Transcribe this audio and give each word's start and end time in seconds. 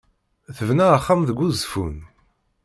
Tebna 0.55 0.85
axxam 0.95 1.21
deg 1.27 1.37
Uzeffun? 1.45 1.95